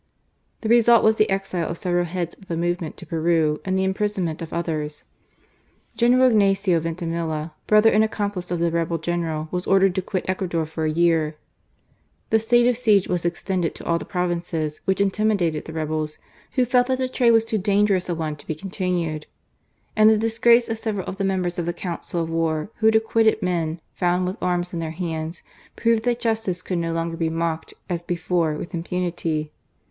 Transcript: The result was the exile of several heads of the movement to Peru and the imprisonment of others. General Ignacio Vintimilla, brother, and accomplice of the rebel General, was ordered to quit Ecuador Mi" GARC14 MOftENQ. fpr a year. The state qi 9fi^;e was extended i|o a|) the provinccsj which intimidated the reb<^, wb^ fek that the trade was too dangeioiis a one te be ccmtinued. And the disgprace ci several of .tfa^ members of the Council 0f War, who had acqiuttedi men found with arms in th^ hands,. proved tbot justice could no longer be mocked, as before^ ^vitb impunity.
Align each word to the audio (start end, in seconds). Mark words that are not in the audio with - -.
The 0.61 0.69
result 0.69 1.03
was 1.03 1.17
the 1.17 1.29
exile 1.29 1.69
of 1.69 1.77
several 1.77 2.05
heads 2.05 2.33
of 2.33 2.47
the 2.47 2.57
movement 2.57 2.97
to 2.97 3.05
Peru 3.05 3.61
and 3.63 3.77
the 3.77 3.83
imprisonment 3.83 4.41
of 4.41 4.51
others. 4.51 5.03
General 5.95 6.31
Ignacio 6.31 6.79
Vintimilla, 6.79 7.51
brother, 7.67 7.91
and 7.91 8.03
accomplice 8.03 8.49
of 8.49 8.57
the 8.57 8.71
rebel 8.71 8.97
General, 8.97 9.47
was 9.51 9.67
ordered 9.67 9.93
to 9.93 10.01
quit 10.01 10.25
Ecuador 10.27 10.63
Mi" 10.63 10.69
GARC14 10.71 10.75
MOftENQ. 10.75 10.85
fpr 10.85 10.89
a 10.89 10.99
year. 10.99 11.35
The 12.31 12.39
state 12.39 12.65
qi 12.65 12.69
9fi^;e 12.71 13.09
was 13.09 13.25
extended 13.25 13.79
i|o 13.79 13.93
a|) 13.93 13.99
the 13.99 14.05
provinccsj 14.05 14.81
which 14.85 14.99
intimidated 14.99 15.65
the 15.65 15.71
reb<^, 15.71 16.17
wb^ 16.57 16.65
fek 16.67 16.87
that 16.87 16.97
the 16.97 17.07
trade 17.07 17.29
was 17.29 17.45
too 17.45 17.59
dangeioiis 17.59 18.09
a 18.09 18.15
one 18.15 18.35
te 18.35 18.47
be 18.51 18.55
ccmtinued. 18.55 19.25
And 19.95 20.09
the 20.09 20.17
disgprace 20.17 20.65
ci 20.65 20.73
several 20.73 21.05
of 21.05 21.17
.tfa^ 21.19 21.27
members 21.27 21.59
of 21.59 21.67
the 21.67 21.73
Council 21.73 22.25
0f 22.25 22.29
War, 22.31 22.71
who 22.77 22.87
had 22.87 22.95
acqiuttedi 22.95 23.39
men 23.43 23.79
found 23.93 24.25
with 24.25 24.41
arms 24.41 24.73
in 24.73 24.79
th^ 24.79 24.93
hands,. 24.93 25.43
proved 25.75 26.05
tbot 26.05 26.17
justice 26.19 26.63
could 26.63 26.79
no 26.79 26.91
longer 26.91 27.15
be 27.17 27.29
mocked, 27.29 27.75
as 27.87 28.01
before^ 28.01 28.57
^vitb 28.57 28.73
impunity. 28.73 29.51